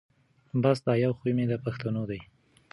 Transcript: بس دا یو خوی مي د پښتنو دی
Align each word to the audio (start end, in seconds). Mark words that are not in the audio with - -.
بس 0.63 0.77
دا 0.85 0.93
یو 1.03 1.13
خوی 1.17 1.31
مي 1.37 1.45
د 1.51 1.53
پښتنو 1.65 2.01
دی 2.09 2.19